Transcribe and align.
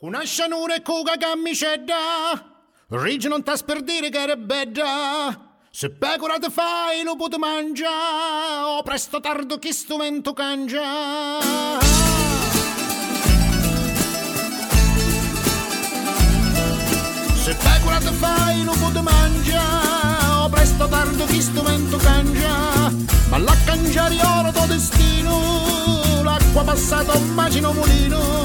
Una 0.00 0.24
scianura 0.24 0.74
e 0.74 0.82
cuca 0.82 1.16
camicetta, 1.16 1.94
Rigi 2.88 3.28
non 3.28 3.42
t'as 3.42 3.62
per 3.62 3.80
dire 3.80 4.10
che 4.10 4.20
era 4.20 4.36
bella. 4.36 5.56
Se 5.70 5.88
pecora 5.88 6.38
te 6.38 6.50
fai 6.50 7.02
lo 7.02 7.16
puoi 7.16 7.30
mangiare, 7.38 8.76
o 8.76 8.82
presto 8.82 9.20
tardo 9.20 9.58
chi 9.58 9.72
strumento 9.72 10.34
cangia. 10.34 11.40
Se 17.42 17.54
pecora 17.54 17.96
te 17.96 18.12
fai 18.12 18.64
lo 18.64 18.72
puoi 18.72 19.02
mangiare, 19.02 20.26
o 20.42 20.48
presto 20.50 20.88
tardo 20.88 21.24
chi 21.24 21.40
strumento 21.40 21.96
cangia. 21.96 22.92
Ma 23.30 23.38
la 23.38 23.56
cangiare 23.64 24.14
oro 24.22 24.52
tuo 24.52 24.66
destino, 24.66 26.22
l'acqua 26.22 26.64
passata 26.64 27.16
immagino 27.16 27.72
mulino. 27.72 28.35